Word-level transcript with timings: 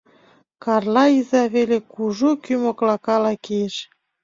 Карла 0.63 1.05
иза 1.19 1.43
веле 1.53 1.77
кужу 1.91 2.31
кӱ 2.43 2.53
моклакала 2.63 3.33
кийыш. 3.45 3.75